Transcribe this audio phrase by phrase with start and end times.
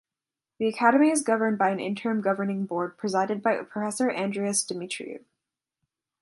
[0.57, 5.23] The Academy is governed by an Interim Governing Board presided by Professor Andreas Demetriou.